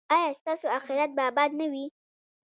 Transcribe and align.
ایا 0.15 0.31
ستاسو 0.39 0.67
اخرت 0.77 1.09
به 1.15 1.21
اباد 1.29 1.51
نه 1.59 1.65
وي؟ 1.71 1.85